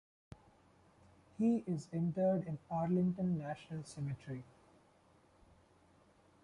[1.37, 4.43] He is interred in Arlington National Cemetery.